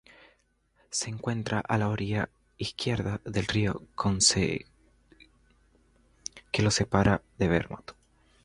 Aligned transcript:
Se 0.89 1.09
encuentra 1.11 1.59
a 1.59 1.77
la 1.77 1.87
orilla 1.89 2.27
izquierda 2.57 3.21
del 3.23 3.45
río 3.45 3.83
Connecticut, 3.93 4.65
que 6.51 6.63
lo 6.63 6.71
separa 6.71 7.21
de 7.37 7.47
Vermont. 7.47 7.91